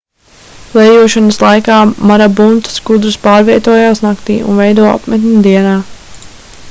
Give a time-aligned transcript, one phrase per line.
[0.71, 1.75] klejošanas laikā
[2.11, 5.77] marabunta skudras pārvietojas naktī un veido apmetni dienā